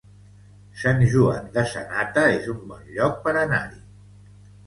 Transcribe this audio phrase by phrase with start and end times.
[0.83, 3.79] Sant Joan de Sanata és un bon lloc per anar-hi